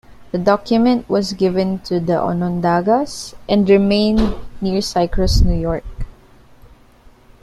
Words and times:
The 0.31 0.39
document 0.39 1.07
was 1.07 1.33
given 1.33 1.77
to 1.81 1.99
the 1.99 2.19
Onondagas 2.19 3.35
and 3.47 3.69
remains 3.69 4.33
near 4.59 4.81
Syracuse, 4.81 5.43
New 5.43 5.53
York. 5.53 5.85